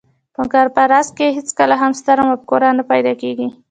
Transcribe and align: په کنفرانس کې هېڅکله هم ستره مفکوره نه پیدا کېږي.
په 0.35 0.41
کنفرانس 0.53 1.07
کې 1.17 1.35
هېڅکله 1.37 1.75
هم 1.81 1.91
ستره 1.99 2.21
مفکوره 2.31 2.69
نه 2.77 2.83
پیدا 2.91 3.13
کېږي. 3.21 3.47